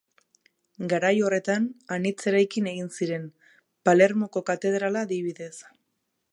[0.93, 1.67] Garai horretan,
[1.97, 3.29] anitz eraikin egin ziren,
[3.89, 5.55] Palermoko katedrala adibidez.